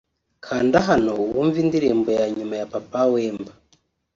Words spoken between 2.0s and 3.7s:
ya nyuma ya Papa Wemba